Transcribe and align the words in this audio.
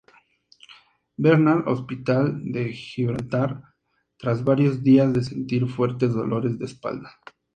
Bernard 1.15 1.67
Hospital 1.67 2.41
de 2.43 2.73
Gibraltar, 2.73 3.61
tras 4.17 4.43
varios 4.43 4.81
días 4.81 5.13
de 5.13 5.21
sentir 5.23 5.67
fuertes 5.67 6.15
dolores 6.15 6.57
de 6.57 6.65
espalda. 6.65 7.19